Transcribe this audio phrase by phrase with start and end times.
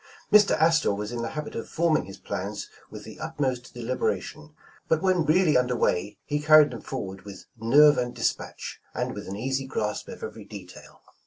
[0.31, 0.59] Mr.
[0.59, 4.55] Astor was in the habit of forming his plans with the utmost delibera iton,
[4.87, 9.13] but when reallj^ under way, he carried them for ward with nerve and dispatch, and
[9.13, 11.03] with an easy grasp of overv detail.